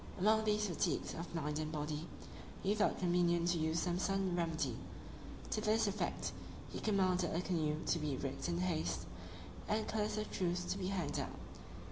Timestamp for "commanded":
6.79-7.35